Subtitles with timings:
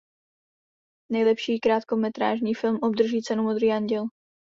[1.11, 4.05] Nejlepší krátkometrážní film obdrží cenu Modrý anděl.